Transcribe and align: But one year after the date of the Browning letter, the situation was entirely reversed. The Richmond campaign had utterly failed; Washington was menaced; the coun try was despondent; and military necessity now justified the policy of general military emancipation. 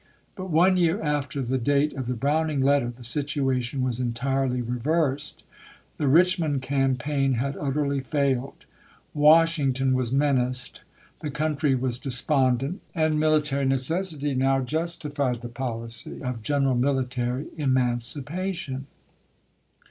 But 0.35 0.49
one 0.49 0.77
year 0.77 0.99
after 0.99 1.43
the 1.43 1.59
date 1.59 1.93
of 1.93 2.07
the 2.07 2.15
Browning 2.15 2.59
letter, 2.59 2.89
the 2.89 3.03
situation 3.03 3.83
was 3.83 3.99
entirely 3.99 4.59
reversed. 4.59 5.43
The 5.97 6.07
Richmond 6.07 6.63
campaign 6.63 7.33
had 7.33 7.55
utterly 7.55 7.99
failed; 7.99 8.65
Washington 9.13 9.93
was 9.93 10.11
menaced; 10.11 10.81
the 11.19 11.29
coun 11.29 11.55
try 11.55 11.75
was 11.75 11.99
despondent; 11.99 12.81
and 12.95 13.19
military 13.19 13.65
necessity 13.65 14.33
now 14.33 14.61
justified 14.61 15.41
the 15.41 15.49
policy 15.49 16.19
of 16.23 16.41
general 16.41 16.73
military 16.73 17.49
emancipation. 17.57 18.87